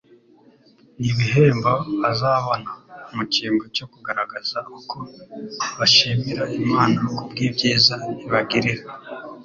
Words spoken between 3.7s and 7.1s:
cyo kugaragaza uko bashimira Imana